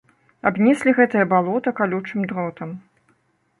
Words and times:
Абнеслі 0.49 0.93
гэтае 0.99 1.25
балота 1.35 1.75
калючым 1.81 2.21
дротам. 2.31 2.69